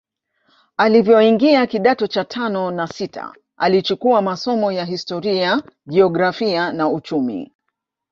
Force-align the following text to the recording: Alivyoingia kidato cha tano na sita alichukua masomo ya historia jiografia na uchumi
Alivyoingia 0.77 1.67
kidato 1.67 2.07
cha 2.07 2.25
tano 2.25 2.71
na 2.71 2.87
sita 2.87 3.33
alichukua 3.57 4.21
masomo 4.21 4.71
ya 4.71 4.85
historia 4.85 5.63
jiografia 5.87 6.71
na 6.73 6.89
uchumi 6.89 7.51